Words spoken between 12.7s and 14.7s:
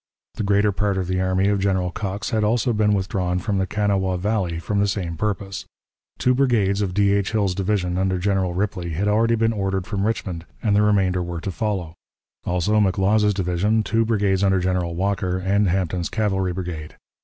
McLaws's division, two brigades under